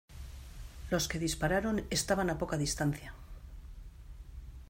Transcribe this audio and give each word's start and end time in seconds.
los 0.89 1.07
que 1.09 1.19
dispararon 1.25 1.77
estaban 1.99 2.31
a 2.31 2.39
poca 2.39 2.57
distancia. 2.57 3.13